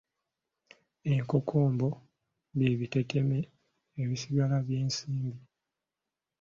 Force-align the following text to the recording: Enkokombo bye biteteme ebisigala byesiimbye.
Enkokombo 1.11 1.87
bye 2.55 2.71
biteteme 2.79 3.39
ebisigala 4.01 4.55
byesiimbye. 4.65 5.41